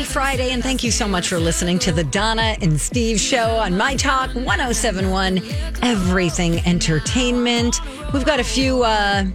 [0.00, 3.56] Happy Friday, and thank you so much for listening to the Donna and Steve show
[3.56, 5.42] on My Talk 1071,
[5.82, 7.82] Everything Entertainment.
[8.14, 9.26] We've got a few, uh,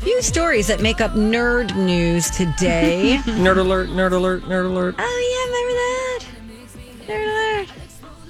[0.00, 3.20] few stories that make up nerd news today.
[3.24, 4.96] Nerd alert, nerd alert, nerd alert.
[4.98, 6.28] Oh, yeah,
[7.08, 7.08] remember that?
[7.08, 7.68] Nerd alert.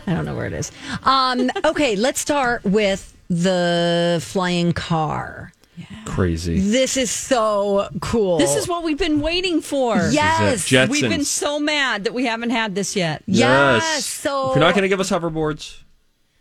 [0.06, 0.70] I don't know where it is.
[1.02, 5.51] Um, okay, let's start with the flying car.
[6.04, 6.60] Crazy.
[6.60, 8.38] This is so cool.
[8.38, 9.96] This is what we've been waiting for.
[10.10, 10.70] Yes.
[10.70, 13.22] We've been so mad that we haven't had this yet.
[13.26, 14.04] Yes.
[14.04, 15.82] So If you're not going to give us hoverboards,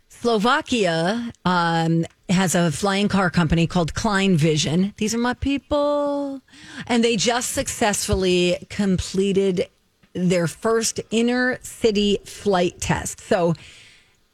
[0.08, 4.94] Slovakia um, has a flying car company called Klein Vision.
[4.98, 6.40] These are my people.
[6.86, 9.68] And they just successfully completed
[10.12, 13.20] their first inner city flight test.
[13.20, 13.54] So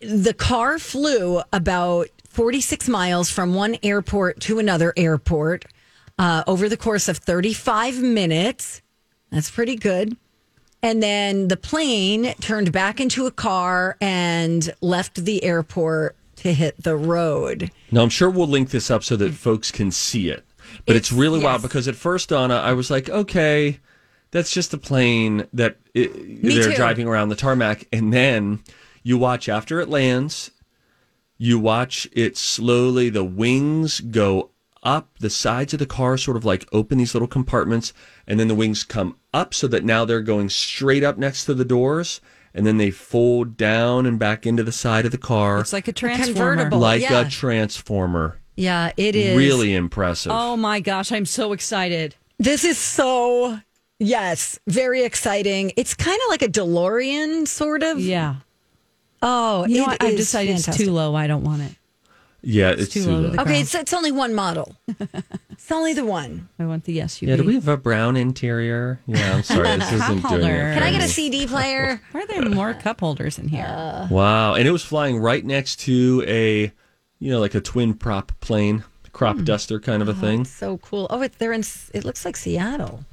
[0.01, 2.09] the car flew about
[2.39, 5.65] 46 miles from one airport to another airport
[6.21, 8.81] uh, over the course of 35 minutes.
[9.33, 10.17] That's pretty good.
[10.81, 16.81] And then the plane turned back into a car and left the airport to hit
[16.81, 17.73] the road.
[17.91, 20.45] now I'm sure we'll link this up so that folks can see it.
[20.87, 23.81] But it's, It's- really wild because at first, Donna, I was like, okay,
[24.31, 26.77] that's just a plane that it, they're too.
[26.77, 27.89] driving around the tarmac.
[27.93, 28.61] And then
[29.03, 30.53] you watch after it lands,
[31.39, 34.51] you watch it slowly, the wings go
[34.83, 37.93] up, the sides of the car sort of like open these little compartments,
[38.27, 41.55] and then the wings come up so that now they're going straight up next to
[41.55, 42.21] the doors.
[42.55, 45.87] And then they fold down and back into the side of the car It's like
[45.87, 46.33] a transformer.
[46.57, 46.79] convertible.
[46.79, 47.21] like yeah.
[47.27, 48.41] a transformer.
[48.57, 49.37] Yeah, it is.
[49.37, 50.33] Really impressive.
[50.35, 52.17] Oh my gosh, I'm so excited.
[52.39, 53.61] This is so,
[54.01, 55.73] yes, very exciting.
[55.77, 58.01] It's kind of like a DeLorean, sort of.
[58.01, 58.37] Yeah.
[59.23, 60.03] Oh, You know what?
[60.03, 61.15] I've is decided it's too low.
[61.15, 61.73] I don't want it.
[62.43, 63.29] yeah, it's, too too, low low.
[63.31, 64.77] the- Okay, it's, it's only one model.
[65.51, 66.49] it's only the one.
[66.59, 67.27] I want the SUV.
[67.29, 69.01] Yeah, do we have a brown interior?
[69.07, 70.71] Yeah, I'm sorry, this isn't doing holder.
[70.71, 70.75] it.
[70.75, 72.01] Can I get a CD player?
[72.13, 73.67] Why are there more cup holders in here?
[74.11, 76.73] Wow, and it was flying right next to a,
[77.19, 79.45] you know, like a twin prop plane, crop Hmm.
[79.45, 80.45] duster kind of a thing.
[80.45, 81.09] So cool.
[81.11, 81.65] Oh, it, they're in.
[81.93, 83.05] It looks like Seattle.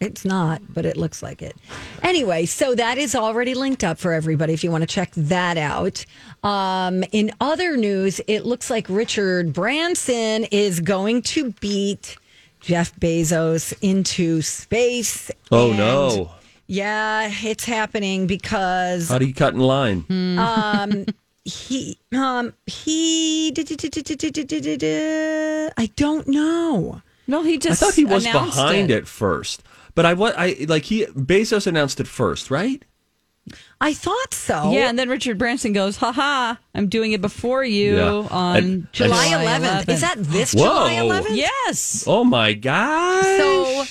[0.00, 1.56] It's not, but it looks like it.
[2.02, 5.56] Anyway, so that is already linked up for everybody if you want to check that
[5.56, 6.04] out.
[6.42, 12.18] Um, in other news, it looks like Richard Branson is going to beat
[12.60, 15.30] Jeff Bezos into space.
[15.50, 16.30] Oh And, no!
[16.66, 20.04] Yeah, it's happening because How do you cut in line?
[21.44, 23.52] he um he
[25.76, 27.02] I don't know.
[27.28, 27.82] no, he just.
[27.82, 28.98] I thought he was behind it.
[28.98, 29.08] it.
[29.08, 29.62] first,
[29.96, 32.84] but I what I like he Bezos announced it first, right?
[33.80, 34.72] I thought so.
[34.72, 36.58] Yeah, and then Richard Branson goes, "Ha ha!
[36.74, 38.26] I'm doing it before you Yeah.
[38.30, 39.88] on And- July July 11th.
[39.88, 40.62] Is that this Whoa.
[40.64, 41.36] July 11th?
[41.36, 42.04] Yes.
[42.06, 43.24] Oh my gosh!
[43.24, 43.84] So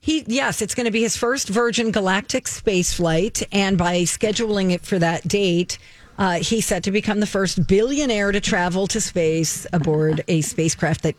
[0.00, 4.72] he yes, it's going to be his first Virgin Galactic space flight, and by scheduling
[4.72, 5.78] it for that date,
[6.18, 11.02] uh, he's set to become the first billionaire to travel to space aboard a spacecraft
[11.04, 11.14] that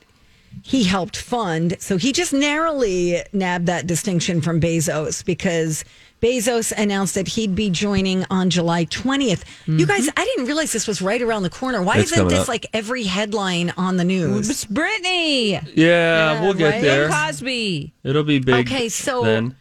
[0.63, 1.75] he helped fund.
[1.79, 5.83] So he just narrowly nabbed that distinction from Bezos because
[6.21, 9.43] Bezos announced that he'd be joining on July 20th.
[9.67, 10.19] You guys, mm-hmm.
[10.19, 11.81] I didn't realize this was right around the corner.
[11.81, 12.47] Why It's isn't this up.
[12.49, 14.49] like every headline on the news?
[14.49, 15.51] It's Brittany.
[15.51, 16.81] yeah, Yeah, we'll get right?
[16.81, 17.07] there.
[17.07, 17.93] Bill Cosby.
[18.03, 18.67] It'll be big.
[18.67, 19.55] Okay, so- then.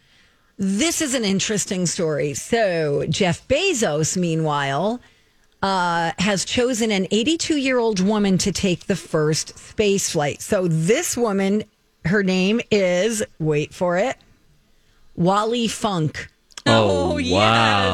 [0.61, 2.33] This is an interesting story.
[2.33, 4.99] So, Jeff Bezos, meanwhile,
[5.61, 10.41] uh, has chosen an 82 year old woman to take the first space flight.
[10.41, 11.63] So, this woman,
[12.05, 14.17] her name is, wait for it,
[15.15, 16.29] Wally Funk.
[16.65, 17.93] Oh, Oh, yes.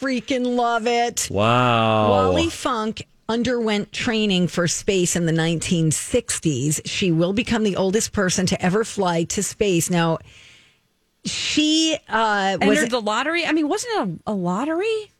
[0.00, 1.28] Freaking love it.
[1.30, 2.10] Wow!
[2.10, 6.80] Wally Funk underwent training for space in the 1960s.
[6.84, 9.88] She will become the oldest person to ever fly to space.
[9.88, 10.18] Now,
[11.24, 13.46] she uh, was Entered the lottery.
[13.46, 15.12] I mean, wasn't it a, a lottery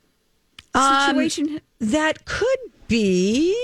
[0.75, 1.61] Um, situation?
[1.81, 2.59] that could
[2.89, 3.57] be.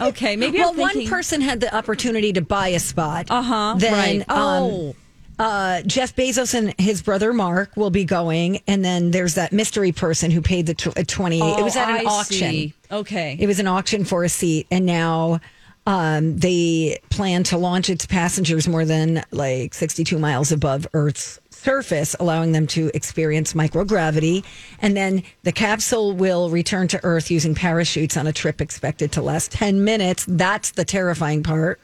[0.00, 1.00] okay, maybe well, thinking.
[1.02, 3.26] one person had the opportunity to buy a spot.
[3.30, 4.30] Uh-huh, Then, right.
[4.30, 4.94] um, Oh.
[5.38, 9.92] uh, Jeff Bezos and his brother Mark will be going, and then there's that mystery
[9.92, 11.40] person who paid the tw- uh, twenty.
[11.40, 12.50] it was at an Oh, I auction.
[12.50, 12.74] see.
[12.90, 13.36] Okay.
[13.40, 15.40] It was an auction for a seat, and now
[15.86, 22.14] um, they plan to launch its passengers more than like 62 miles above Earth's surface,
[22.20, 24.44] allowing them to experience microgravity.
[24.80, 29.22] And then the capsule will return to Earth using parachutes on a trip expected to
[29.22, 30.24] last 10 minutes.
[30.28, 31.80] That's the terrifying part.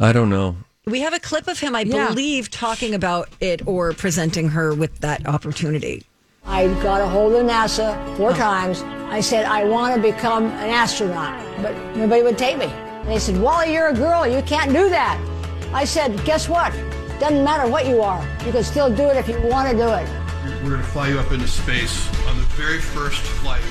[0.00, 0.56] I don't know.
[0.86, 2.08] We have a clip of him, I Yeah.
[2.08, 6.04] believe, talking about it or presenting her with that opportunity.
[6.46, 8.82] I got a hold of NASA four times.
[9.10, 12.72] I said, I want to become an astronaut, but nobody would take me.
[13.08, 14.26] And they said, Wally, you're a girl.
[14.26, 15.18] You can't do that.
[15.72, 16.72] I said, guess what?
[17.18, 18.22] Doesn't matter what you are.
[18.44, 20.06] You can still do it if you want to do it.
[20.62, 23.62] We're going to fly you up into space on the very first flight.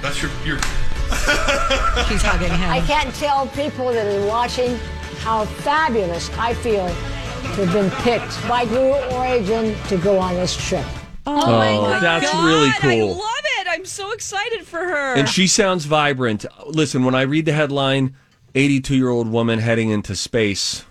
[0.00, 0.58] That's your, your
[2.06, 2.70] She's hugging him.
[2.70, 4.76] I can't tell people that are watching
[5.18, 10.56] how fabulous I feel to have been picked by Blue Origin to go on this
[10.68, 10.86] trip.
[11.26, 12.00] oh, my Oh, God.
[12.00, 13.10] that's really cool.
[13.10, 13.66] I love it.
[13.70, 15.14] I'm so excited for her.
[15.14, 16.46] And she sounds vibrant.
[16.64, 18.14] Listen, when I read the headline,
[18.54, 20.84] 82 year old woman heading into space,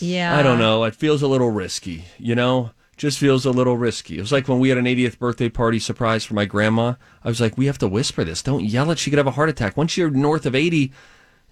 [0.00, 0.36] yeah.
[0.36, 0.84] I don't know.
[0.84, 2.70] It feels a little risky, you know?
[2.96, 4.18] Just feels a little risky.
[4.18, 6.94] It was like when we had an 80th birthday party surprise for my grandma.
[7.24, 8.42] I was like, we have to whisper this.
[8.42, 8.98] Don't yell it.
[8.98, 9.76] She could have a heart attack.
[9.76, 10.92] Once you're north of 80,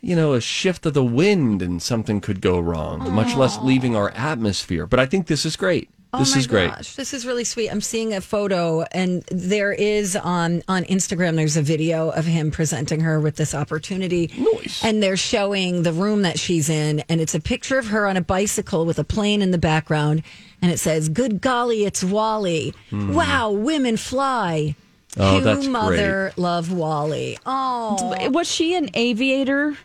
[0.03, 3.97] you know, a shift of the wind and something could go wrong, much less leaving
[3.97, 4.87] our atmosphere.
[4.87, 5.89] But I think this is great.
[6.13, 6.71] Oh this oh my is great.
[6.71, 7.69] Gosh, this is really sweet.
[7.69, 11.37] I'm seeing a photo, and there is on on Instagram.
[11.37, 14.31] There's a video of him presenting her with this opportunity.
[14.39, 14.83] Nice.
[14.83, 18.17] And they're showing the room that she's in, and it's a picture of her on
[18.17, 20.23] a bicycle with a plane in the background,
[20.63, 22.73] and it says, "Good golly, it's Wally!
[22.89, 23.13] Hmm.
[23.13, 24.77] Wow, women fly."
[25.19, 27.39] Oh, Cue that's mother, love Wally.
[27.45, 29.77] Oh, was she an aviator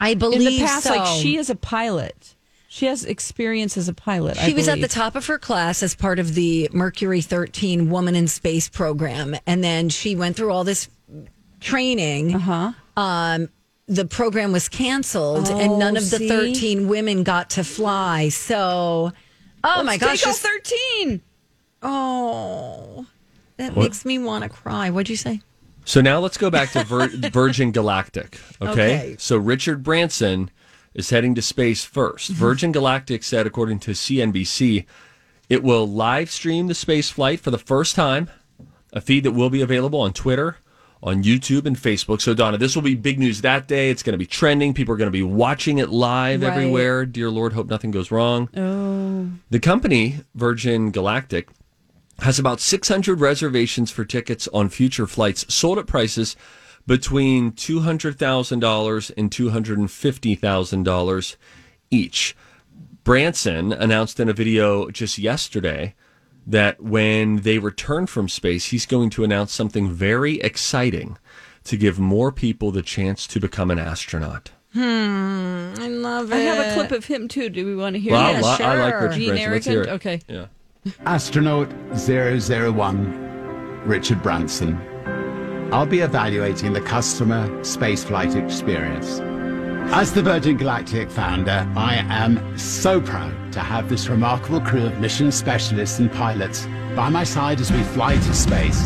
[0.00, 0.84] I in believe the past?
[0.84, 0.96] so.
[0.96, 2.34] Like she is a pilot.
[2.72, 4.38] She has experience as a pilot.
[4.38, 7.90] I She was at the top of her class as part of the Mercury 13
[7.90, 9.36] Woman in Space program.
[9.46, 10.88] And then she went through all this
[11.60, 12.34] training.
[12.34, 12.72] Uh-huh.
[12.96, 13.50] Um,
[13.88, 16.28] the program was canceled and none of the see?
[16.30, 18.30] 13 women got to fly.
[18.30, 19.12] So,
[19.62, 20.20] oh my gosh.
[20.22, 21.20] Take all thirteen.
[21.82, 23.06] oh,
[23.58, 23.82] that What?
[23.82, 24.88] makes me want to cry.
[24.88, 25.42] What'd you say?
[25.84, 28.40] So now let's go back to Vir- Virgin Galactic.
[28.62, 28.70] Okay?
[28.72, 29.16] Okay.
[29.18, 30.50] So Richard Branson
[30.94, 32.34] is heading to space 1st mm-hmm.
[32.34, 34.84] Virgin Galactic said, according to CNBC,
[35.48, 38.30] it will live stream the space flight for the first time,
[38.92, 40.56] a feed that will be available on Twitter,
[41.02, 42.20] on YouTube, and Facebook.
[42.20, 43.90] So, Donna, this will be big news that day.
[43.90, 44.72] It's going to be trending.
[44.72, 46.52] People are going to be watching it live Right.
[46.52, 47.04] everywhere.
[47.04, 48.48] Dear Lord, hope nothing goes wrong.
[48.56, 49.28] Oh.
[49.50, 51.48] The company, Virgin Galactic,
[52.20, 56.36] has about 600 reservations for tickets on future flights sold at prices
[56.86, 61.36] between $200,000 and $250,000
[61.90, 62.36] each.
[63.04, 65.94] Branson announced in a video just yesterday
[66.46, 71.18] that when they return from space, he's going to announce something very exciting
[71.64, 74.50] to give more people the chance to become an astronaut.
[74.72, 76.36] Hmm, I love it.
[76.36, 77.48] I have a clip of him too.
[77.50, 78.44] Do we want to hear Well, it?
[78.44, 78.94] I, li- I like.
[79.00, 79.52] Richard Gene Branson.
[79.52, 79.88] Let's hear it.
[79.88, 80.20] Okay.
[80.28, 80.46] Yeah.
[81.06, 84.80] Astronaut 001, Richard Branson.
[85.72, 89.20] I'll be evaluating the customer spaceflight experience.
[89.94, 95.00] As the Virgin Galactic founder, I am so proud to have this remarkable crew of
[95.00, 98.84] mission specialists and pilots by my side as we fly to space.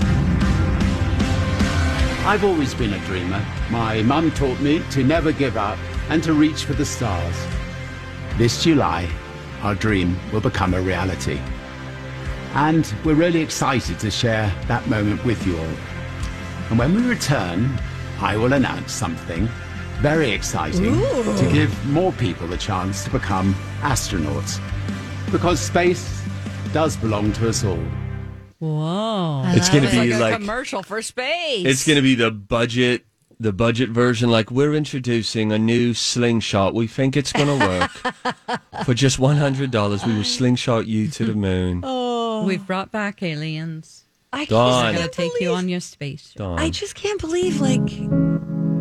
[2.24, 3.44] I've always been a dreamer.
[3.68, 7.46] My mum taught me to never give up and to reach for the stars.
[8.36, 9.10] This July,
[9.62, 11.40] our dream will become a reality.
[12.54, 15.95] And we're really excited to share that moment with you all.
[16.70, 17.78] And when we return,
[18.20, 19.48] I will announce something
[20.00, 24.60] very exciting to give more people the chance to become astronauts.
[25.30, 26.22] Because space
[26.72, 27.78] does belong to us all.
[28.58, 29.42] Whoa.
[29.48, 31.66] It's going to be like a like commercial for space.
[31.66, 33.04] It's going to be the budget,
[33.38, 34.30] the budget version.
[34.30, 36.74] Like we're introducing a new slingshot.
[36.74, 38.60] We think it's going to work.
[38.84, 41.82] For just one hundred dollars, we will slingshot you to the moon.
[42.38, 42.44] Oh.
[42.44, 44.04] We've brought back aliens.
[44.32, 44.82] I Dawn.
[44.94, 46.32] Going can't to take you believe- on your space.
[46.36, 46.58] Dawn.
[46.58, 47.88] I just can't believe, like,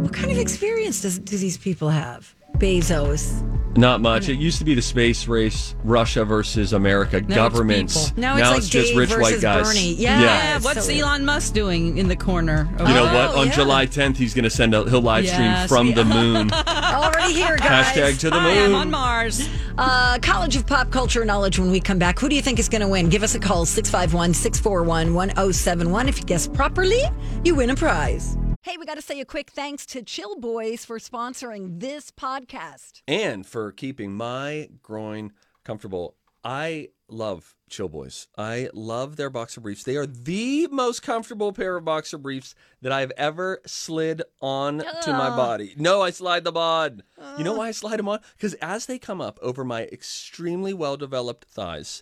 [0.04, 2.36] what kind of experience does do these people have?
[2.60, 3.42] Bezos,
[3.78, 4.30] Not much.
[4.30, 8.10] It used to be the space race, Russia versus America, it's governments.
[8.10, 8.22] people.
[8.22, 9.68] Now it's like just Dave rich white guys.
[9.68, 9.94] Bernie.
[9.96, 10.22] Yeah.
[10.22, 12.70] Yeah, what's so- Elon Musk doing in the corner?
[12.80, 13.36] You know what?
[13.36, 13.54] Oh, On yeah.
[13.54, 16.52] July 10th, he's going to send a he'll live stream Yes, from the moon.
[16.68, 17.88] Already here, guys.
[17.88, 18.66] Hashtag to the moon.
[18.70, 19.48] I'm on Mars.
[19.78, 22.18] Uh, College of Pop Culture Knowledge when we come back.
[22.20, 23.10] Who do you think is going to win?
[23.10, 26.08] Give us a call, 651 641 1071.
[26.08, 27.02] If you guess properly,
[27.44, 28.38] you win a prize.
[28.66, 33.04] Hey, we got to say a quick thanks to Chill Boys for sponsoring this podcast.
[33.08, 36.16] and for keeping my groin comfortable.
[36.44, 38.28] I love Chill Boys.
[38.36, 39.84] I love their boxer briefs.
[39.84, 45.12] They are the most comfortable pair of boxer briefs that I've ever slid on to
[45.12, 45.76] my body.
[45.78, 47.04] No, I slide them on.
[47.38, 48.22] You know why I slide them on?
[48.36, 52.02] Because as they come up over my extremely well developed thighs,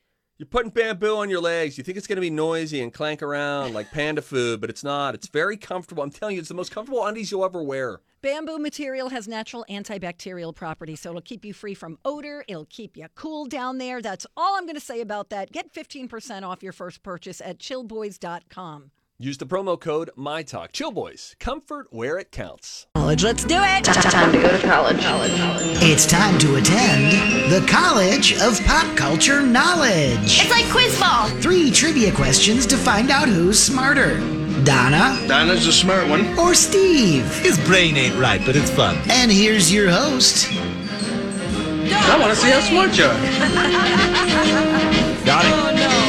[0.41, 1.77] You're putting bamboo on your legs.
[1.77, 4.83] You think it's going to be noisy and clank around like panda food, but it's
[4.83, 5.13] not.
[5.13, 6.01] It's very comfortable.
[6.01, 8.01] I'm telling you, it's the most comfortable undies you'll ever wear.
[8.23, 12.43] Bamboo material has natural antibacterial properties, so it'll keep you free from odor.
[12.47, 14.01] It'll keep you cool down there.
[14.01, 15.51] That's all I'm going to say about that.
[15.51, 18.89] Get 15% off your first purchase at chillboys.com.
[19.23, 20.71] Use the promo code MyTalk.
[20.71, 22.87] Chill Boys, comfort where it counts.
[22.95, 23.87] College, let's do it.
[23.87, 24.99] It's time to go to college.
[24.99, 25.77] college, college.
[25.83, 30.39] It's time to attend the College of Pop Culture Knowledge.
[30.41, 31.27] It's like quiz ball.
[31.39, 34.17] Three trivia questions to find out who's smarter
[34.63, 36.25] Donna Donna's a smart one.
[36.39, 37.23] or Steve.
[37.41, 38.97] His brain ain't right, but it's fun.
[39.07, 43.13] And here's your host, I want to see how smart you are.
[45.25, 45.51] Got it.
[45.53, 46.00] Oh no.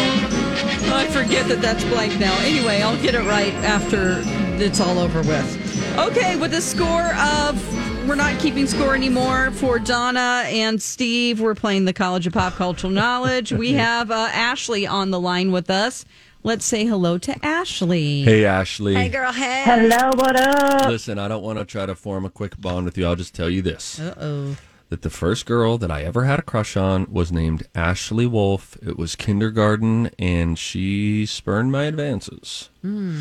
[1.02, 2.32] I forget that that's blank now.
[2.42, 4.23] Anyway, I'll get it right after
[4.62, 5.99] it's all over with.
[5.99, 11.40] Okay, with a score of we're not keeping score anymore for Donna and Steve.
[11.40, 13.52] We're playing the College of Pop Cultural Knowledge.
[13.52, 16.04] We have uh, Ashley on the line with us.
[16.44, 18.23] Let's say hello to Ashley.
[18.23, 18.94] Hey, Ashley.
[18.94, 19.64] Hey, girl, hey.
[19.64, 20.88] Hello, what up?
[20.88, 23.06] Listen, I don't want to try to form a quick bond with you.
[23.06, 23.99] I'll just tell you this.
[23.99, 24.56] Uh oh.
[24.92, 28.76] That the first girl that I ever had a crush on was named Ashley Wolf.
[28.87, 32.68] It was kindergarten, and she spurned my advances.
[32.82, 33.18] Hmm.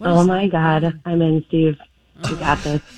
[0.00, 1.76] Oh my God, I'm in, Steve.
[2.26, 2.80] You got this.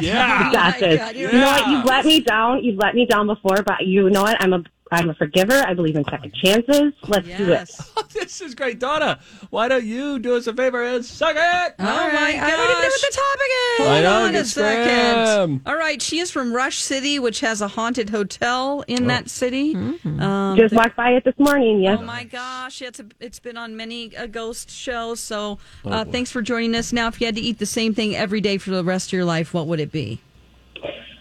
[0.00, 0.46] Yeah.
[0.48, 0.98] You got oh my this.
[0.98, 1.68] God, you you're know what?
[1.68, 2.64] You've let me down.
[2.64, 4.36] You've let me down before, but you know what?
[4.42, 5.52] I'm a I'm a forgiver.
[5.52, 6.92] I believe in second chances.
[7.06, 7.48] Let's do it.
[7.48, 7.92] Yes.
[8.12, 8.80] this is great.
[8.80, 9.20] Donna,
[9.50, 11.74] why don't you do us a favor and suck it?
[11.78, 13.78] All right, I don't even know what the topic is.
[13.78, 15.26] Hold I know, on a second.
[15.26, 15.62] scram.
[15.66, 19.76] All right, she is from Rush City, which has a haunted hotel in that city.
[19.76, 21.82] Um, Just walked by it this morning.
[21.82, 21.98] Yes.
[22.00, 25.14] Oh my gosh, it's a, it's been on many a ghost show.
[25.14, 26.92] So, uh, thanks for joining us.
[26.92, 29.12] Now, if you had to eat the same thing every day for the rest of
[29.12, 30.20] your life, what would it be?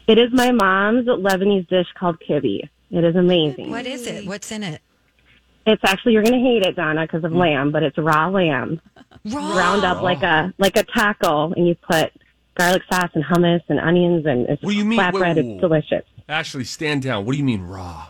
[0.08, 2.68] It is my mom's Lebanese dish called kibbe.
[2.92, 3.70] It is amazing.
[3.70, 4.26] What is it?
[4.26, 4.82] What's in it?
[5.66, 8.82] It's actually you're going to hate it, Donna, because of lamb, but it's raw lamb
[9.26, 9.54] Raw.
[9.54, 12.12] ground up like a like a taco, and you put
[12.58, 15.00] garlic sauce and hummus and onions, and it's What do you mean?
[15.00, 15.14] flatbread.
[15.14, 15.52] Whoa, whoa, whoa.
[15.54, 16.06] It's delicious.
[16.28, 17.26] Ashley, stand down.
[17.26, 18.08] What do you mean raw?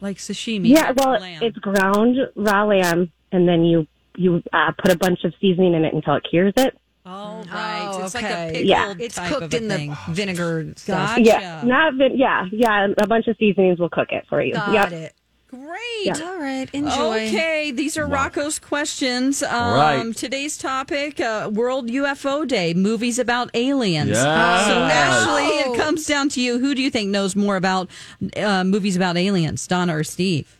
[0.00, 0.68] Like sashimi?
[0.68, 1.42] Yeah, well, lamb.
[1.42, 3.86] it's ground raw lamb, and then you
[4.16, 6.76] you uh, put a bunch of seasoning in it until it cures it.
[7.06, 8.94] Oh right, Oh, it's like a pickled Yeah.
[8.98, 9.90] It's type cooked of a in thing.
[9.90, 11.10] the vinegar stuff.
[11.16, 11.22] Gotcha.
[11.22, 12.88] Yeah, not vin- yeah, yeah.
[12.98, 14.54] A bunch of seasonings will cook it for you.
[14.54, 14.92] Got yep.
[14.92, 15.14] it.
[15.50, 16.20] Great.
[16.20, 17.28] All right, enjoy.
[17.28, 19.40] Okay, these are Rocco's questions.
[19.40, 20.16] Um, right.
[20.16, 22.74] Today's topic: uh, World UFO Day.
[22.74, 24.10] Movies about aliens.
[24.10, 24.18] Yes.
[24.18, 25.72] So, Ashley, Oh.
[25.72, 26.58] it comes down to you.
[26.58, 27.88] Who do you think knows more about
[28.36, 30.56] uh, movies about aliens, Donna or Steve?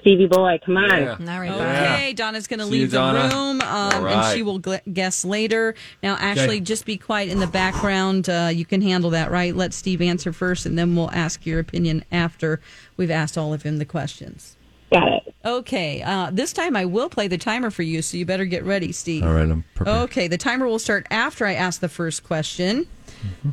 [0.00, 0.90] Stevie boy, come on.
[0.90, 1.16] Yeah.
[1.18, 3.34] All right, Okay, Donna's going to See you, leave the Donna.
[3.34, 5.74] room, um, All and she will gl- guess later.
[6.02, 6.60] Now, Ashley, Okay.
[6.60, 8.28] just be quiet in the background.
[8.28, 9.54] Uh, you can handle that, right?
[9.54, 12.60] Let Steve answer first, and then we'll ask your opinion after
[12.96, 14.56] we've asked all of him the questions.
[14.92, 15.34] Got it.
[15.44, 18.64] Okay, uh, this time I will play the timer for you, so you better get
[18.64, 19.22] ready, Steve.
[19.22, 19.98] All right, I'm prepared.
[20.10, 22.86] Okay, the timer will start after I ask the first question.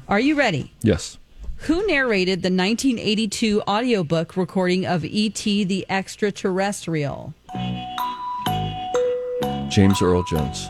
[0.07, 0.73] Are you ready?
[0.81, 1.17] Yes.
[1.63, 5.63] Who narrated the 1982 audiobook recording of E.T.
[5.63, 7.33] the Extraterrestrial?
[9.69, 10.69] James Earl Jones.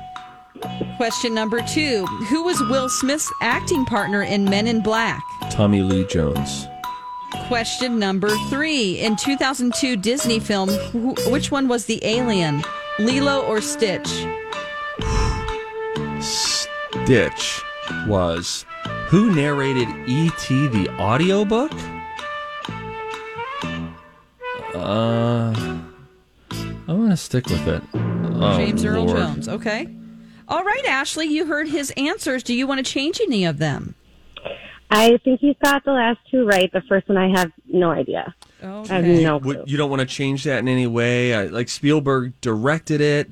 [0.98, 5.22] Question number two Who was Will Smith's acting partner in Men in Black?
[5.50, 6.68] Tommy Lee Jones.
[7.48, 12.64] Question number three In 2002 Disney film, wh- which one was the alien?
[13.00, 14.08] Lilo or Stitch?
[16.22, 17.62] Stitch
[18.08, 18.66] was
[19.14, 20.68] who narrated E.T.
[20.70, 21.72] the audiobook?
[24.74, 25.54] Uh, Uh,
[26.88, 27.84] I'm gonna stick with it.
[27.94, 29.18] Oh, James Earl Lord.
[29.18, 29.48] Jones.
[29.48, 29.88] Okay.
[30.48, 32.42] All right, Ashley, you heard his answers.
[32.42, 33.94] Do you want to change any of them?
[34.90, 36.72] I think he's got the last two right.
[36.74, 38.34] The first one, I have no idea.
[38.64, 39.64] I have no clue.
[39.68, 41.36] You don't want to change that in any way.
[41.36, 43.32] I, like Spielberg directed it.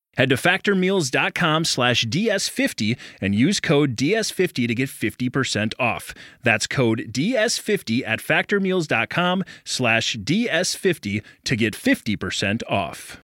[0.17, 6.13] Head to factormeals.com slash DS50 and use code DS50 to get 50% off.
[6.43, 13.23] That's code DS50 at factormeals.com slash DS50 to get 50% off.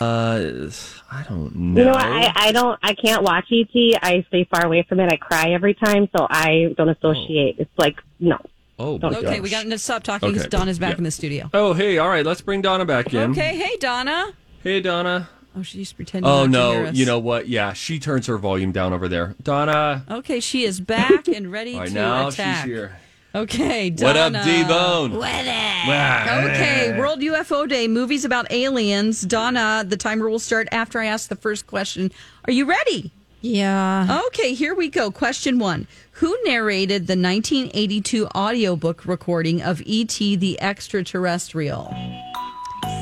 [0.00, 0.70] Uh,
[1.10, 1.80] I don't know.
[1.80, 2.04] You know what?
[2.06, 2.78] I, I don't.
[2.82, 3.98] I can't watch ET.
[4.02, 5.10] I stay far away from it.
[5.12, 7.56] I cry every time, so I don't associate.
[7.58, 8.38] It's like no.
[8.80, 9.42] Oh, Don't Okay, it.
[9.42, 10.56] we got to stop talking because Okay.
[10.56, 10.98] Donna's back Yeah.
[10.98, 11.50] in the studio.
[11.52, 13.32] Oh, hey, all right, let's bring Donna back in.
[13.32, 14.32] Okay, hey, Donna.
[14.62, 15.28] Hey, Donna.
[15.56, 16.30] Oh, she's pretending.
[16.30, 16.94] Oh not to hear no, us.
[16.96, 17.48] you know what?
[17.48, 19.34] Yeah, she turns her volume down over there.
[19.42, 20.04] Donna.
[20.08, 22.58] Okay, she is back and ready All right, to now attack.
[22.66, 23.00] she's here.
[23.38, 24.08] Okay, Donna.
[24.08, 25.14] What up, D-Bone?
[25.14, 26.44] What up?
[26.44, 29.20] Okay, World UFO Day, movies about aliens.
[29.20, 32.10] Donna, the timer will start after I ask the first question.
[32.46, 33.12] Are you ready?
[33.40, 34.22] Yeah.
[34.26, 35.12] Okay, here we go.
[35.12, 40.34] Question one Who narrated the 1982 audiobook recording of E.T.
[40.34, 41.94] the Extraterrestrial?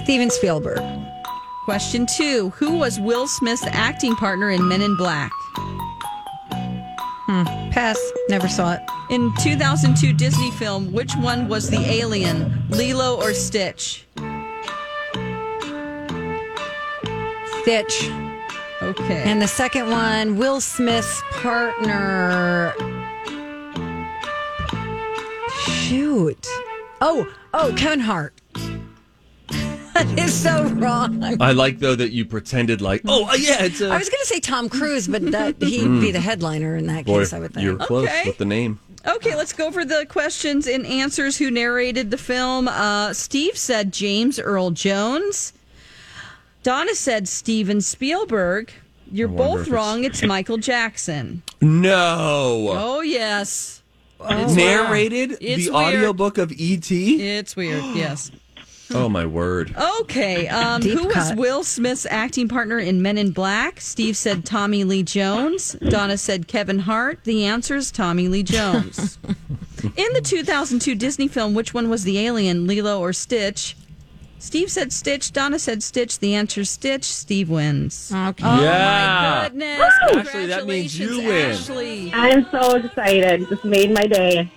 [0.02, 0.82] Steven Spielberg.
[1.64, 5.32] Question two Who was Will Smith's acting partner in Men in Black?
[7.26, 7.42] Hmm.
[7.70, 7.98] Pass.
[8.28, 8.80] Never saw it.
[9.10, 14.06] In 2002 Disney film, which one was the alien, Lilo or Stitch?
[17.62, 18.10] Stitch.
[18.80, 19.22] Okay.
[19.24, 22.72] And the second one, Will Smith's partner.
[25.64, 26.46] Shoot.
[27.00, 28.34] Oh, oh, Kevin Hart.
[30.04, 31.22] That is so wrong.
[31.40, 33.88] I like though that you pretended like, oh yeah, it's a.
[33.90, 37.04] I was going to say Tom Cruise, but that he'd be the headliner in that
[37.04, 37.64] Boy, case, I would think.
[37.64, 38.24] you're close Okay.
[38.26, 38.78] with the name.
[39.06, 41.38] Okay, let's go over the questions and answers.
[41.38, 42.66] Who narrated the film?
[42.68, 45.52] Uh, Steve said James Earl Jones.
[46.62, 48.72] Donna said Steven Spielberg.
[49.12, 50.02] You're both if it's- wrong.
[50.04, 51.42] It's Michael Jackson.
[51.60, 52.68] No.
[52.72, 53.80] Oh, yes.
[54.20, 55.94] It narrated It's the weird.
[55.94, 57.28] audiobook of E.T.
[57.36, 58.32] It's weird, yes.
[58.94, 59.74] Oh my word.
[60.00, 60.46] Okay.
[60.48, 61.34] Um, Deep who was.
[61.34, 63.80] Will Smith's acting partner in Men in Black?
[63.80, 65.72] Steve said Tommy Lee Jones.
[65.88, 67.24] Donna said Kevin Hart.
[67.24, 69.18] The answer is Tommy Lee Jones.
[69.82, 73.76] in the 2002 Disney film, which one was the alien, Lilo or Stitch?
[74.38, 75.32] Steve said Stitch.
[75.32, 76.18] Donna said Stitch.
[76.20, 77.04] The answer is Stitch.
[77.04, 78.12] Steve wins.
[78.14, 78.44] Okay.
[78.46, 79.38] Oh Yeah.
[79.42, 79.80] my goodness!
[80.12, 82.12] Ashley, that means you Congratulations, win.
[82.12, 82.12] Ashley.
[82.14, 83.48] I'm so excited.
[83.48, 84.50] Just made my day.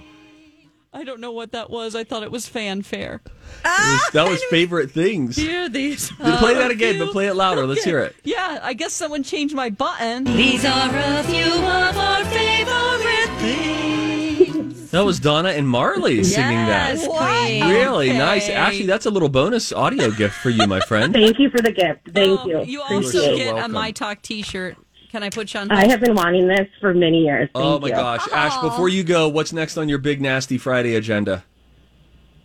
[0.91, 1.95] I don't know what that was.
[1.95, 3.21] I thought it was fanfare.
[3.23, 3.32] It
[3.65, 5.36] was- that was favorite things.
[5.36, 6.12] Hear these.
[6.12, 7.65] play that again, but play it louder.
[7.67, 8.15] Let's hear it.
[8.23, 10.23] Yeah, I guess someone changed my button.
[10.23, 14.89] These are a few of our favorite things.
[14.91, 17.10] That was Donna and Marley singing Yes, that.
[17.12, 17.63] Queen.
[17.71, 18.17] Really Okay.
[18.17, 18.49] nice.
[18.49, 21.13] Ashley, that's a little bonus audio gift for you, my friend.
[21.13, 22.10] Thank you for the gift.
[22.12, 22.58] Thank Um, you.
[22.63, 23.71] You You're also so get a welcome.
[23.73, 24.75] My Talk T-shirt.
[25.12, 25.72] Can I put you on?
[25.72, 27.50] I have been wanting this for many years.
[27.54, 27.93] Thank Oh my you.
[27.93, 28.28] gosh.
[28.32, 31.43] Ash, before you go, what's next on your big nasty Friday agenda?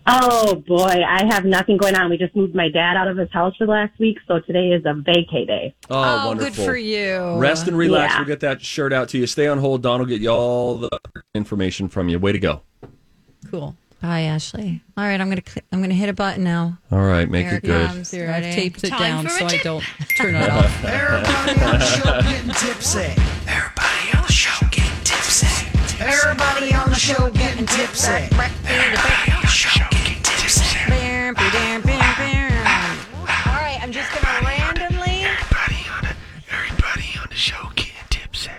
[0.06, 2.10] Oh boy, I have nothing going on.
[2.10, 4.68] We just moved my dad out of his house for the last week, so today
[4.68, 5.74] is a vacay day.
[5.88, 6.54] Oh, Oh, wonderful.
[6.54, 7.36] good for you.
[7.38, 8.12] Rest and relax.
[8.12, 8.18] Yeah.
[8.18, 9.26] We'll get that shirt out to you.
[9.26, 9.82] Stay on hold.
[9.82, 10.90] Don will get you all the
[11.34, 12.18] information from you.
[12.18, 12.60] Way to go.
[13.50, 13.76] Cool.
[14.04, 14.82] Bye, Ashley.
[14.98, 16.76] All right, I'm gonna cl- I'm gonna hit a button now.
[16.92, 17.86] All right, make Here it good.
[17.86, 18.10] comes.
[18.10, 19.62] Here, I've taped it Time down for so I tip.
[19.62, 19.82] don't
[20.18, 20.84] turn it off.
[20.84, 23.14] Everybody on the show getting tipsy.
[23.48, 25.46] Everybody on the show getting tipsy.
[26.04, 28.12] Everybody on the show getting tipsy.
[28.12, 30.78] Everybody on the show getting tipsy.
[30.84, 30.90] All
[33.56, 35.24] right, I'm just gonna randomly.
[35.24, 36.14] Everybody on the,
[36.52, 38.50] everybody on the show getting tipsy.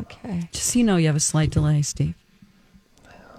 [0.00, 0.48] Okay.
[0.50, 2.14] Just so you know, you have a slight delay, Steve.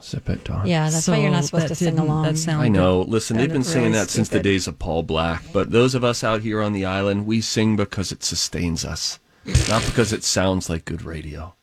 [0.05, 0.67] Zip it, Dawn.
[0.67, 2.23] Yeah, that's why you're not supposed to sing along.
[2.25, 3.01] that sounded I know.
[3.01, 5.41] Listen, they've Sounded been singing really that since the days of Paul Black.
[5.51, 9.19] But those of us out here on the island, we sing because it sustains us,
[9.67, 11.55] not because it sounds like good radio.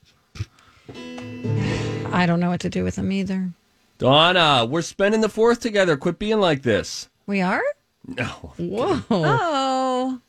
[2.13, 3.51] I don't know what to do with them either.
[3.99, 5.97] Donna, we're spending the fourth together.
[5.97, 7.09] Quit being like this.
[7.27, 7.63] We are?
[8.07, 8.55] No.
[8.59, 9.03] Whoa.
[9.09, 10.21] Oh,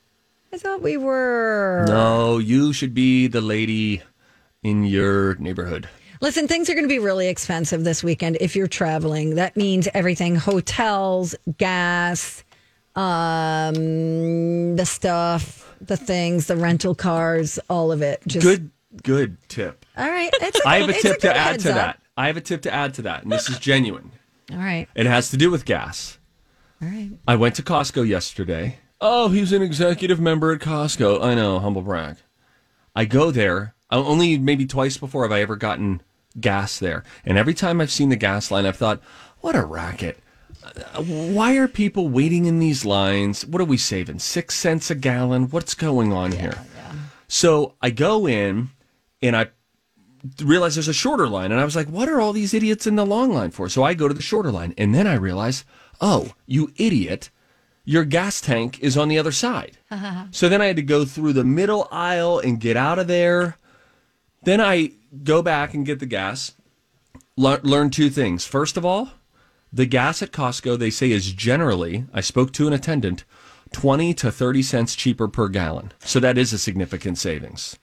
[0.54, 1.86] I thought we were.
[1.88, 4.04] No, you should be the lady
[4.62, 5.90] in your neighborhood.
[6.24, 9.36] Listen, things are going to be really expensive this weekend if you're traveling.
[9.36, 12.46] That means everything hotels, gas,
[12.96, 18.22] um, the stuff, the things, the rental cars, all of it.
[18.26, 18.72] Just Good,
[19.04, 19.86] good tip.
[19.98, 20.30] All right.
[20.42, 21.76] It's a, I have a it's tip good to add to up.
[21.76, 22.00] that.
[22.16, 24.14] I have a tip to add to that, and this is genuine.
[24.50, 24.88] All right.
[24.96, 26.20] It has to do with gas.
[26.82, 27.12] All right.
[27.28, 28.78] I went to Costco yesterday.
[29.02, 31.22] Oh, he's an executive member at Costco.
[31.22, 32.16] I know, humble brag.
[32.96, 33.74] I go there.
[33.92, 36.02] uh, Only maybe twice before have I ever gotten
[36.40, 37.04] gas there.
[37.26, 39.02] And every time I've seen the gas line, I've thought,
[39.42, 40.20] what a racket.
[41.06, 43.46] Why are people waiting in these lines?
[43.46, 44.20] What are we saving?
[44.20, 45.50] Six cents a gallon?
[45.50, 46.58] What's going on here?
[47.28, 48.70] So I go in
[49.22, 49.48] and I
[50.42, 51.52] realize there's a shorter line.
[51.52, 53.68] And I was like, what are all these idiots in the long line for?
[53.70, 54.74] So I go to the shorter line.
[54.78, 55.66] And then I realize,
[56.00, 57.30] oh, you idiot,
[57.84, 59.78] your gas tank is on the other side.
[60.32, 63.58] So then I had to go through the middle aisle and get out of there.
[64.44, 64.92] Then I
[65.24, 66.54] go back and get the gas.
[67.36, 68.46] Le- learn two things.
[68.46, 69.12] First of all,
[69.72, 73.24] the gas at Costco, they say, is generally, I spoke to an attendant,
[73.72, 75.92] 20 to 30 cents cheaper per gallon.
[76.00, 77.78] So that is a significant savings.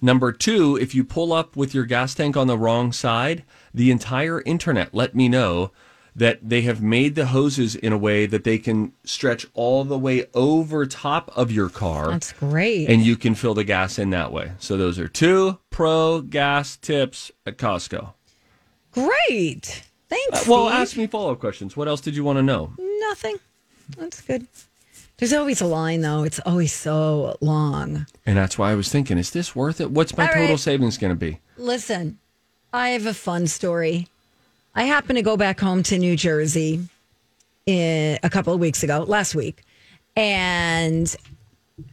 [0.00, 3.90] Number two, if you pull up with your gas tank on the wrong side, the
[3.90, 5.70] entire internet let me know
[6.14, 9.98] that they have made the hoses in a way that they can stretch all the
[9.98, 12.10] way over top of your car.
[12.10, 12.88] That's great.
[12.88, 14.52] And you can fill the gas in that way.
[14.58, 18.12] So those are two pro gas tips at Costco.
[18.92, 19.84] Great.
[20.08, 20.46] Thanks.
[20.46, 20.80] Uh, well, Steve.
[20.80, 21.76] ask me follow up questions.
[21.76, 22.74] What else did you want to know?
[22.78, 23.36] Nothing.
[23.96, 24.46] That's good.
[25.16, 26.24] There's always a line, though.
[26.24, 28.06] It's always so long.
[28.26, 29.90] And that's why I was thinking, is this worth it?
[29.90, 30.58] What's my All total right.
[30.58, 31.38] savings going to be?
[31.56, 32.18] Listen,
[32.72, 34.08] I have a fun story.
[34.74, 36.80] I happened to go back home to New Jersey
[37.66, 39.62] in, a couple of weeks ago, last week,
[40.16, 41.14] and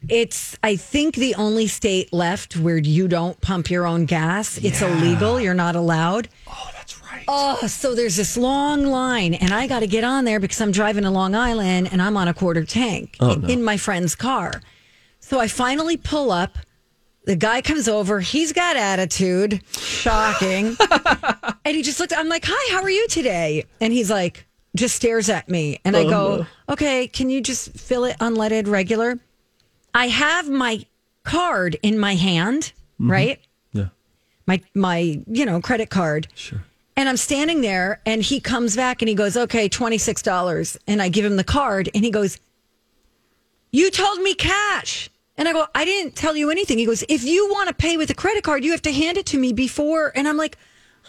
[0.07, 4.57] it's I think the only state left where you don't pump your own gas.
[4.59, 5.39] It's illegal.
[5.39, 6.29] You're not allowed.
[6.47, 7.23] Oh, that's right.
[7.27, 10.71] Oh, so there's this long line, and I got to get on there because I'm
[10.71, 13.47] driving to Long Island and I'm on a quarter tank Oh, no.
[13.47, 14.61] in my friend's car.
[15.19, 16.57] So I finally pull up.
[17.25, 18.19] The guy comes over.
[18.21, 19.61] He's got attitude.
[19.73, 20.75] Shocking.
[21.65, 24.95] and he just looks, I'm like, "Hi, how are you today?" And he's like, just
[24.95, 25.79] stares at me.
[25.85, 26.45] And I Oh, go.
[26.69, 29.19] "Okay, can you just fill it unleaded regular?"
[29.93, 30.85] I have my
[31.23, 33.11] card in my hand, Mm-hmm.
[33.11, 33.39] right?
[33.73, 33.89] Yeah.
[34.47, 36.27] My my you know credit card.
[36.35, 36.63] Sure.
[36.97, 40.77] And I'm standing there, and he comes back and he goes, "Okay, twenty six dollars."
[40.87, 42.39] And I give him the card, and he goes,
[43.71, 47.23] "You told me cash." And I go, "I didn't tell you anything." He goes, "If
[47.23, 49.53] you want to pay with a credit card, you have to hand it to me
[49.53, 50.57] before." And I'm like,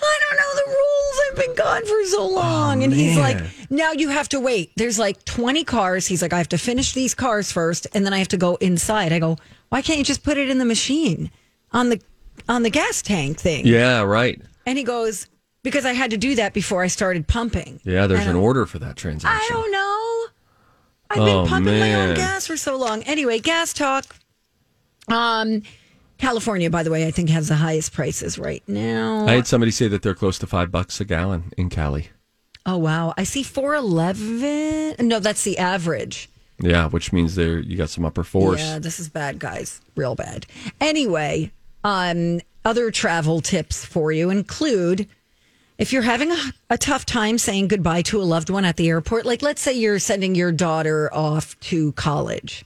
[0.00, 1.20] "I don't know the rules.
[1.26, 3.38] I've been gone for so oh, long." and he's like,
[3.68, 4.70] "Now you have to wait.
[4.76, 8.14] There's like 20 cars." He's like, "I have to finish these cars first, and then
[8.14, 9.36] I have to go inside." I go,
[9.68, 11.30] "Why can't you just put it in the machine
[11.72, 12.00] on the
[12.48, 14.40] on the gas tank thing?" Yeah, right.
[14.64, 15.26] And he goes,
[15.62, 17.80] because I had to do that before I started pumping.
[17.84, 19.28] Yeah, there's an order for that transaction.
[19.28, 19.89] I don't know.
[21.10, 23.02] I've Oh, been pumping my own gas for so long.
[23.02, 24.04] Anyway, gas talk.
[25.08, 25.62] Um,
[26.18, 29.26] California, by the way, I think has the highest prices right now.
[29.26, 32.10] I had somebody say that they're close to five bucks a gallon in Cali.
[32.66, 34.94] oh wow, I see four eleven.
[35.00, 36.28] No, that's the average.
[36.62, 38.60] Yeah, which means there you got some upper force.
[38.60, 39.80] Yeah, this is bad, guys.
[39.96, 40.44] Real bad.
[40.80, 41.52] Anyway,
[41.84, 45.08] um, other travel tips for you include
[45.80, 46.38] if you're having a,
[46.70, 49.72] a tough time saying goodbye to a loved one at the airport, like let's say
[49.72, 52.64] you're sending your daughter off to college.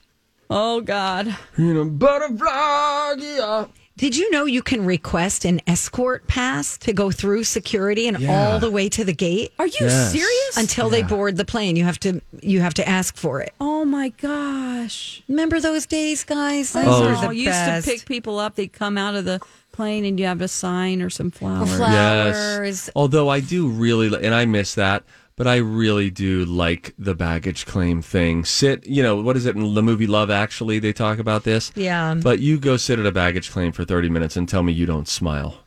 [0.49, 1.35] Oh God.
[1.57, 3.65] You know, butterfly, yeah.
[3.97, 8.51] Did you know you can request an escort pass to go through security and Yeah.
[8.51, 9.53] all the way to the gate?
[9.57, 10.11] Are you Yes.
[10.11, 10.57] serious?
[10.57, 13.53] Until they board the plane, you have to you have to ask for it.
[13.61, 15.23] oh my gosh.
[15.29, 16.73] Remember those days, guys?
[16.73, 17.87] Those Oh, were there's the used best.
[17.87, 18.55] to pick people up.
[18.55, 19.39] They'd come out of the
[19.75, 21.75] plane and you have a sign or some flowers.
[21.75, 21.87] Flowers.
[21.91, 22.89] Yes.
[22.95, 25.03] Although I do really, and I miss that,
[25.35, 28.45] but I really do like the baggage claim thing.
[28.45, 30.79] Sit, you know, what is it in the movie Love Actually?
[30.79, 31.71] They talk about this.
[31.75, 32.15] Yeah.
[32.15, 34.85] But you go sit at a baggage claim for 30 minutes and tell me you
[34.85, 35.57] don't smile.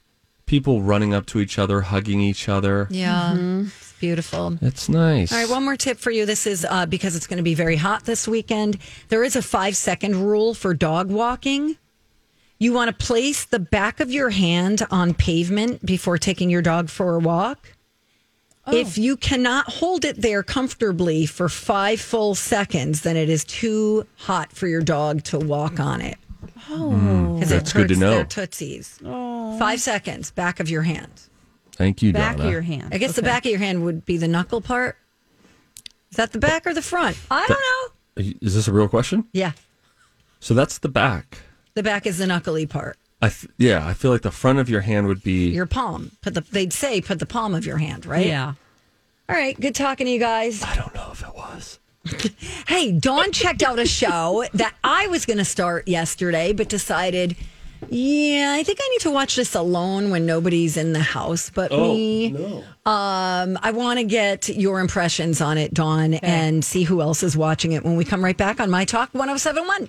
[0.46, 2.88] People running up to each other, hugging each other.
[2.90, 4.56] Yeah, it's beautiful.
[4.62, 5.30] It's nice.
[5.30, 6.24] All right, one more tip for you.
[6.24, 8.78] This is uh, because it's going to be very hot this weekend.
[9.10, 11.76] There is a five second rule for dog walking.
[12.58, 16.88] You want to place the back of your hand on pavement before taking your dog
[16.90, 17.74] for a walk.
[18.70, 24.06] If you cannot hold it there comfortably for five full seconds, then it is too
[24.16, 26.18] hot for your dog to walk on it.
[26.66, 28.10] Mm, Because that's it good to hurts know.
[28.10, 28.98] their tootsies.
[29.58, 31.10] Five seconds, back of your hand.
[31.72, 32.48] Thank you, Back Donna.
[32.48, 32.88] of your hand.
[32.92, 34.98] I guess the back of your hand would be the knuckle part.
[36.10, 37.16] Is that the back or the front?
[37.30, 38.32] I don't know.
[38.42, 39.24] Is this a real question?
[39.32, 39.52] Yeah,
[40.40, 41.38] So that's the back.
[41.74, 42.96] The back is the knuckly part.
[43.20, 45.48] I th- yeah, I feel like the front of your hand would be.
[45.48, 46.12] Your palm.
[46.22, 46.40] Put the.
[46.42, 48.26] They'd say put the palm of your hand, right?
[48.26, 48.54] Yeah.
[49.28, 49.58] All right.
[49.60, 50.62] Good talking to you guys.
[50.62, 51.78] I don't know if it was.
[52.66, 57.34] Hey, Dawn checked out a show that I was going to start yesterday, but decided,
[57.88, 61.72] yeah, I think I need to watch this alone when nobody's in the house but
[61.72, 62.34] Oh, me.
[62.86, 67.36] Um, I want to get your impressions on it, Dawn, and see who else is
[67.36, 69.88] watching it when we come right back on My Talk 1071.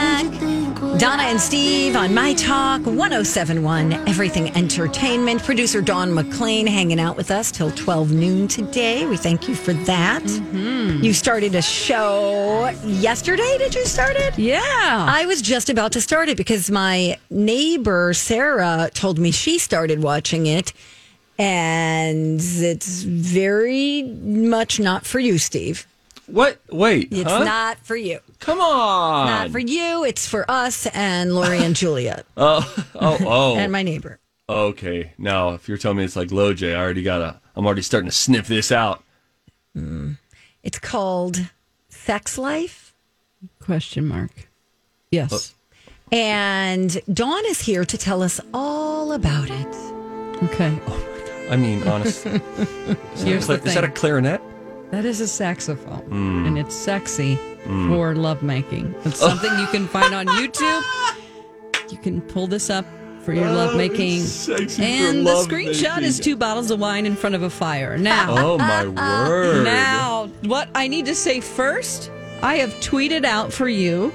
[1.01, 5.41] Donna and Steve on My Talk 1071, Everything Entertainment.
[5.41, 9.07] Producer Dawn McClain hanging out with us till 12 noon today.
[9.07, 10.21] We thank you for that.
[10.21, 11.03] Mm-hmm.
[11.03, 13.57] You started a show yesterday.
[13.57, 14.37] Did you start it?
[14.37, 14.61] Yeah.
[14.61, 20.03] I was just about to start it because my neighbor, Sarah, told me she started
[20.03, 20.71] watching it.
[21.39, 25.87] And it's very much not for you, Steve.
[26.31, 26.61] What?
[26.71, 27.09] Wait.
[27.11, 27.43] It's huh?
[27.43, 28.19] not for you.
[28.39, 29.27] Come on.
[29.27, 30.03] Not for you.
[30.05, 33.55] It's for us and Lori and Julia Oh, oh, oh.
[33.57, 34.19] and my neighbor.
[34.49, 35.13] okay.
[35.17, 37.39] Now, if you're telling me it's like Loj, I already got a.
[37.55, 39.03] I'm already starting to sniff this out.
[39.77, 40.17] Mm.
[40.63, 41.49] It's called
[41.89, 42.93] Sex Life.
[43.59, 44.49] Question mark.
[45.11, 45.53] Yes.
[46.11, 49.75] And Dawn is here to tell us all about it.
[50.43, 50.77] Okay.
[50.87, 51.51] Oh my God.
[51.51, 54.41] I mean, honestly, is, that a Here's cla- the is that a clarinet?
[54.91, 56.47] That is a saxophone, Mm.
[56.47, 57.89] and it's sexy Mm.
[57.89, 58.93] for lovemaking.
[59.05, 60.83] It's something you can find on YouTube.
[61.89, 62.85] You can pull this up
[63.23, 64.21] for your Oh, lovemaking.
[64.21, 65.73] it's sexy for And the lovemaking.
[65.73, 67.97] screenshot is two bottles of wine in front of a fire.
[67.97, 69.63] Now, Oh my word!
[69.63, 72.09] now, what I need to say first,
[72.41, 74.11] I have tweeted out for you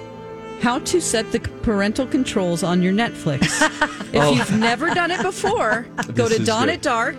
[0.61, 3.43] how to set the parental controls on your Netflix.
[4.13, 4.33] if Oh.
[4.33, 6.75] you've never done it before, go This to Dawn good.
[6.75, 7.17] at Dark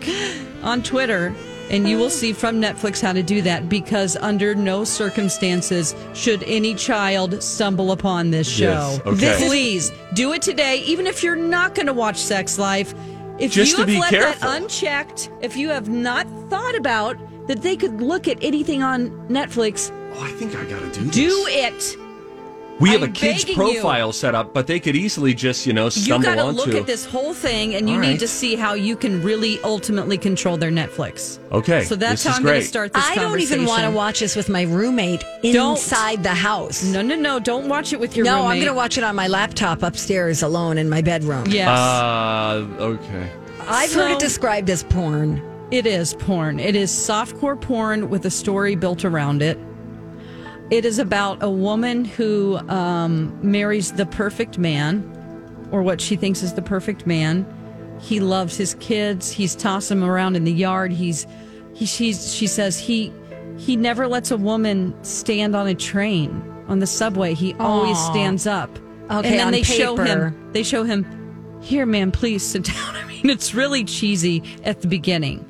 [0.64, 1.34] on Twitter.
[1.70, 6.44] And you will see from Netflix how to do that because under no circumstances should
[6.44, 8.72] any child stumble upon this show.
[8.72, 9.36] Yes, okay.
[9.48, 12.94] Please do it today, even if you're not going to watch Sex Life.
[13.40, 14.50] If Just you to have be left careful.
[14.50, 19.10] that unchecked, if you have not thought about that they could look at anything on
[19.28, 21.16] Netflix, Oh, I think I gotta do this.
[21.16, 21.98] do it.
[22.80, 23.74] We have I'm a kid's begging you.
[23.82, 26.42] profile set up, but they could easily just, you know, stumble You stumble got to
[26.62, 26.72] onto.
[26.72, 28.20] look at this whole thing, and you All need right.
[28.20, 31.40] to see how you can really ultimately control their Netflix.
[31.52, 33.84] Okay, so that's this how is I'm going to start this I don't even want
[33.84, 35.72] to watch this with my roommate Don't.
[35.72, 36.84] inside the house.
[36.84, 37.40] No, no, no!
[37.40, 38.42] Don't watch it with your roommate.
[38.44, 41.46] no, I'm going to watch it on my laptop upstairs alone in my bedroom.
[41.48, 41.68] Yes.
[41.70, 43.32] Uh, okay.
[43.62, 45.42] I've heard it described as porn.
[45.72, 46.60] It is porn.
[46.60, 49.58] It is softcore porn with a story built around it.
[50.70, 55.02] It is about a woman who um, marries the perfect man,
[55.72, 57.46] or what she thinks is the perfect man.
[58.02, 59.32] He loves his kids.
[59.32, 60.92] He's tossing them around in the yard.
[60.92, 61.26] He's
[61.74, 63.14] he she's, she says he
[63.58, 67.34] he never lets a woman stand on a train on the subway.
[67.34, 68.70] He always stands up.
[69.10, 70.52] Okay, and then they show him.
[70.52, 71.06] They show him.
[71.62, 72.96] Here, man, please sit down.
[72.96, 75.47] I mean, it's really cheesy at the beginning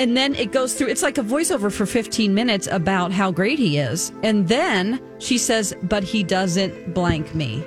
[0.00, 3.58] and then it goes through it's like a voiceover for 15 minutes about how great
[3.58, 4.10] he is.
[4.22, 7.62] And then she says but he doesn't blank me.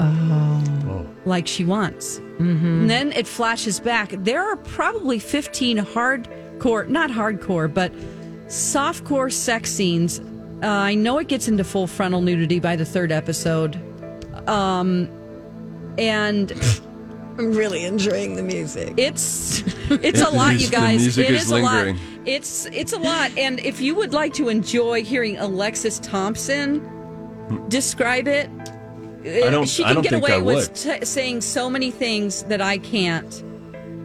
[0.00, 1.06] Oh.
[1.24, 2.18] like she wants.
[2.18, 2.66] Mm-hmm.
[2.66, 4.10] and then it flashes back.
[4.18, 7.92] There are probably 15 hardcore not hardcore but
[8.46, 10.20] softcore sex scenes.
[10.62, 13.76] Uh, i know it gets into full frontal nudity by the third episode.
[14.48, 15.08] Um
[15.98, 16.50] and
[17.38, 18.94] I'm really enjoying the music.
[18.96, 21.00] It's it's a lot, is- you the guys.
[21.00, 21.94] music It is is a lot.
[22.24, 23.30] It's it's a lot.
[23.36, 26.80] And if you would like to enjoy hearing Alexis Thompson
[27.68, 28.48] describe it,
[29.24, 31.68] I don't- uh, she I can don't get think away I with t- saying so
[31.68, 33.42] many things that I can't.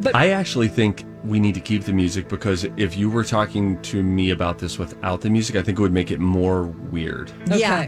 [0.01, 3.81] But I actually think we need to keep the music because if you were talking
[3.81, 7.31] to me about this without the music, I think it would make it more weird.
[7.53, 7.87] Yeah.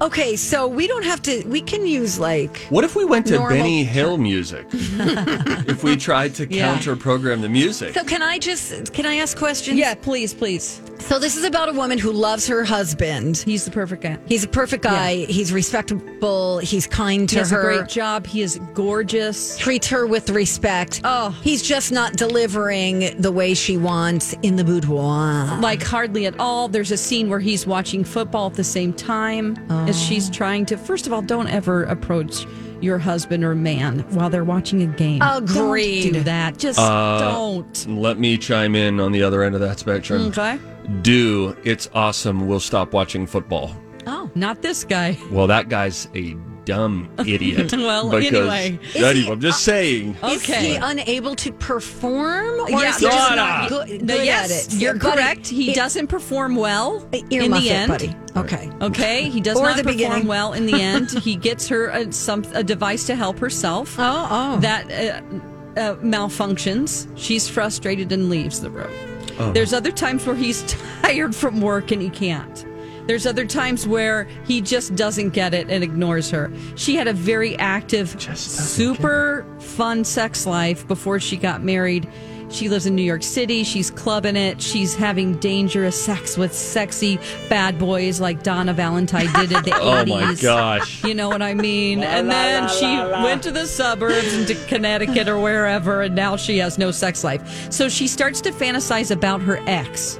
[0.00, 1.44] Okay, so we don't have to.
[1.46, 2.56] We can use like.
[2.70, 4.66] What if we went to Normal- Benny Hill music?
[4.72, 6.72] if we tried to Yeah.
[6.72, 7.94] counter program the music?
[7.94, 9.78] So can I just can I ask questions?
[9.78, 10.80] yeah, please, please.
[11.02, 13.36] So this is about a woman who loves her husband.
[13.36, 14.18] He's the perfect guy.
[14.26, 15.26] He's a perfect guy.
[15.26, 16.58] He's respectable.
[16.58, 17.70] He's kind to He has her.
[17.70, 18.26] a great job.
[18.26, 19.58] He is gorgeous.
[19.58, 21.02] Treats her with respect.
[21.04, 21.30] Oh.
[21.42, 25.58] He's just not delivering the way she wants in the boudoir.
[25.60, 26.68] Like hardly at all.
[26.68, 30.78] There's a scene where he's watching football at the same time as she's trying to.
[30.78, 32.46] First of all, don't ever approach
[32.80, 35.20] your husband or man while they're watching a game.
[35.22, 36.04] Agreed.
[36.04, 36.56] Don't do that.
[36.58, 37.86] Just Uh, don't.
[37.88, 40.22] Let me chime in on the other end of that spectrum.
[40.28, 40.58] Okay.
[41.02, 42.46] Do it's awesome.
[42.48, 43.74] We'll stop watching football.
[44.06, 45.16] Oh, not this guy.
[45.30, 47.72] Well, that guy's a dumb idiot.
[47.72, 48.78] Well, because, anyway.
[48.96, 50.16] Anyway, I'm just saying.
[50.22, 50.34] Okay.
[50.34, 52.60] Is he unable to perform?
[52.60, 54.80] Or yeah, is he just not good, good No, yes, at it?
[54.80, 55.46] you're Buddy, correct.
[55.48, 57.88] He it- doesn't perform well in earmuff the it, end.
[57.88, 58.16] buddy.
[58.36, 58.70] Okay.
[58.80, 60.26] Okay, he does Or not perform beginning.
[60.26, 61.10] well in the end.
[61.10, 63.96] he gets her a, some a device to help herself.
[63.98, 64.60] Oh, oh.
[64.60, 67.06] That uh, uh, malfunctions.
[67.16, 68.90] She's frustrated and leaves the room.
[69.38, 69.52] Oh.
[69.52, 70.62] There's other times where he's
[71.02, 72.66] tired from work and he can't.
[73.06, 76.52] There's other times where he just doesn't get it and ignores her.
[76.76, 82.08] She had a very active, super fun sex life before she got married.
[82.52, 83.64] She lives in New York City.
[83.64, 84.60] She's clubbing it.
[84.60, 89.82] She's having dangerous sex with sexy bad boys like Donna Valentine did in the 80s.
[89.92, 91.04] Oh my gosh.
[91.04, 92.02] You know what I mean?
[92.02, 92.84] and then she
[93.22, 97.72] went to the suburbs into Connecticut or wherever, and now she has no sex life.
[97.72, 100.18] So she starts to fantasize about her ex.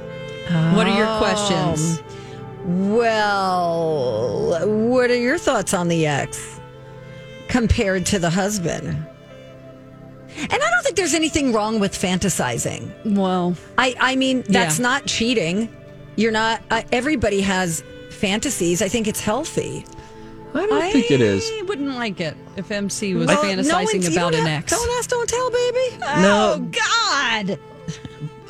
[0.73, 1.17] What are your oh.
[1.19, 2.01] questions?
[2.65, 4.57] Well,
[4.89, 6.59] what are your thoughts on the ex
[7.47, 9.05] compared to the husband?
[10.37, 12.91] And I don't think there's anything wrong with fantasizing.
[13.15, 14.83] Well, I I mean that's Yeah.
[14.83, 15.69] not cheating.
[16.15, 16.61] You're not.
[16.69, 18.81] Uh, everybody has fantasies.
[18.81, 19.85] I think it's healthy.
[20.55, 21.49] I don't think it is.
[21.51, 24.71] I wouldn't like it if MC was Well, fantasizing it's- you about an ex.
[24.71, 25.97] Don't ask, don't tell, baby.
[25.99, 26.55] No.
[26.55, 26.69] Oh
[27.47, 27.59] God.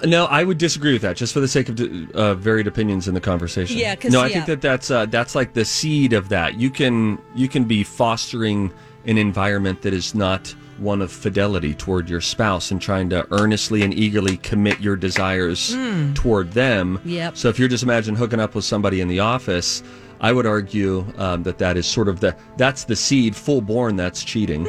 [0.05, 1.79] No, I would disagree with that, just for the sake of
[2.13, 3.77] uh, varied opinions in the conversation.
[3.77, 4.33] Yeah, 'cause, no, I yeah.
[4.33, 6.59] think that that's uh, that's like the seed of that.
[6.59, 8.73] You can you can be fostering
[9.05, 13.83] an environment that is not one of fidelity toward your spouse and trying to earnestly
[13.83, 16.15] and eagerly commit your desires Mm.
[16.15, 16.99] toward them.
[17.05, 17.37] Yep.
[17.37, 19.83] So if you're just imagine hooking up with somebody in the office,
[20.21, 23.95] I would argue um, that that is sort of the that's the seed full born.
[23.95, 24.67] That's cheating.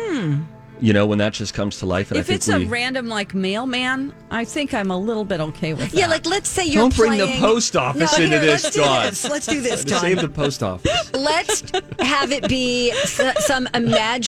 [0.80, 2.68] You know, when that just comes to life, and if I think it's we, a
[2.68, 5.96] random like mailman, I think I'm a little bit okay with that.
[5.96, 8.74] Yeah, like let's say you're Don't bring the post office No, into here, this, Let's
[8.76, 9.30] do this.
[9.30, 11.12] Let's do this, To save the post office.
[11.14, 11.62] Let's
[12.00, 12.92] have it be
[13.38, 14.26] some imagined.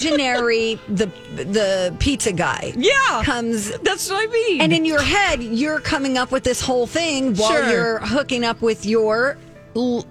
[0.00, 3.22] Imaginary, the the pizza guy, Yeah.
[3.24, 3.72] comes.
[3.82, 4.60] That's what I mean.
[4.60, 7.68] And in your head, you're coming up with this whole thing while Sure.
[7.70, 9.36] you're hooking up with your
[9.74, 10.06] l-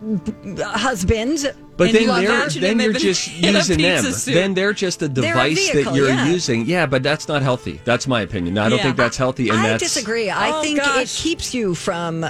[0.61, 1.53] husband.
[1.77, 4.03] But And then you they're then him you're just using them.
[4.11, 4.33] suit.
[4.33, 6.27] Then they're just a They're a device vehicle, that you're yeah.
[6.27, 6.65] using.
[6.65, 7.79] Yeah, but that's not healthy.
[7.85, 8.57] That's my opinion.
[8.57, 8.83] I don't Yeah.
[8.85, 9.47] think that's healthy.
[9.49, 10.29] And I that's disagree.
[10.29, 12.25] I Oh, think it keeps you from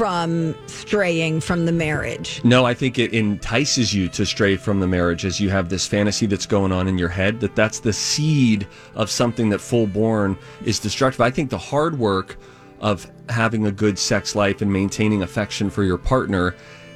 [0.00, 2.40] from straying from the marriage.
[2.42, 5.86] No, I think it entices you to stray from the marriage as you have this
[5.86, 7.38] fantasy that's going on in your head.
[7.40, 11.20] That that's the seed of something that full born is destructive.
[11.20, 12.38] I think the hard work
[12.80, 16.54] of having a good sex life and maintaining affection for your partner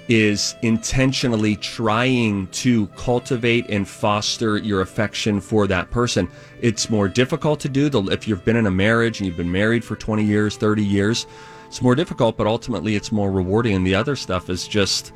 [0.08, 6.26] is intentionally trying to cultivate and foster your affection for that person.
[6.62, 9.84] It's more difficult to do if you've been in a marriage and you've been married
[9.84, 11.26] for 20 years, 30 years.
[11.74, 13.74] It's more difficult, but ultimately it's more rewarding.
[13.74, 15.12] And the other stuff is just,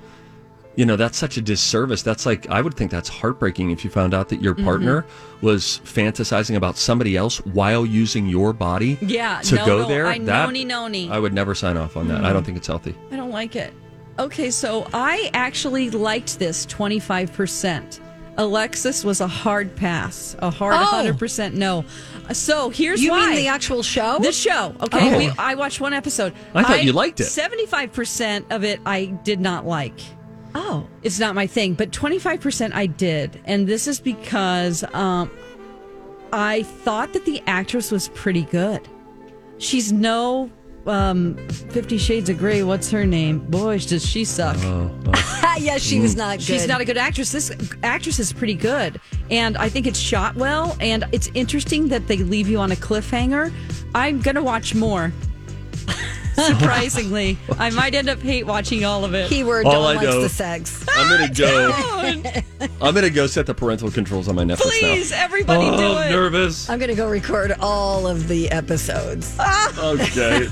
[0.75, 2.03] you know, that's such a disservice.
[2.03, 4.65] That's like, I would think that's heartbreaking if you found out that your Mm-hmm.
[4.65, 5.07] partner
[5.41, 10.09] was fantasizing about somebody else while using your body Yeah, to no, go no, there.
[10.09, 11.09] I that, noni noni.
[11.09, 12.25] I would never sign off on that.
[12.25, 12.97] I don't think it's healthy.
[13.13, 13.73] I don't like it.
[14.19, 18.01] Okay, so I actually liked this 25%.
[18.37, 21.13] Alexis was a hard pass, a hard Oh.
[21.13, 21.85] 100% no.
[22.33, 23.05] So here's why.
[23.05, 23.27] You why.
[23.29, 24.19] mean the actual show?
[24.19, 24.75] The show.
[24.83, 25.19] Okay, Oh.
[25.19, 26.33] we, I watched one episode.
[26.55, 27.25] I thought you liked it.
[27.25, 29.99] 75% of it I did not like.
[30.55, 33.41] oh, It's not my thing, but 25% I did.
[33.45, 35.31] And this is because um,
[36.33, 38.87] I thought that the actress was pretty good.
[39.59, 40.51] She's no
[40.89, 42.63] um, Fifty Shades of Grey.
[42.63, 43.39] What's her name?
[43.41, 44.57] Boy, does she suck.
[45.59, 46.45] yeah, she was not good.
[46.45, 47.31] She's not a good actress.
[47.33, 49.01] This actress is pretty good.
[49.31, 50.77] And I think it's shot well.
[50.81, 53.53] And it's interesting that they leave you on a cliffhanger.
[53.95, 55.13] I'm going to watch more.
[56.39, 59.29] Surprisingly, I might end up hate watching all of it.
[59.29, 60.85] Keyword All Dawn I likes know- the sex.
[60.89, 61.73] I'm gonna go.
[62.81, 65.25] I'm gonna go set the parental controls on my Netflix Please, now.
[65.25, 66.11] everybody oh, do it.
[66.11, 66.71] nervous.
[66.71, 69.37] I'm going to go record all of the episodes.
[69.79, 70.47] Okay.